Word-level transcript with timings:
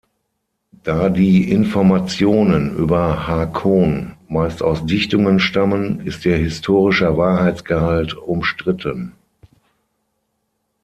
Da 0.81 1.09
die 1.09 1.51
Informationen 1.51 2.75
über 2.75 3.27
Haakon 3.27 4.15
meist 4.27 4.63
aus 4.63 4.83
Dichtungen 4.87 5.39
stammen, 5.39 5.99
ist 6.07 6.25
ihr 6.25 6.37
historischer 6.37 7.17
Wahrheitsgehalt 7.17 8.15
umstritten. 8.15 9.11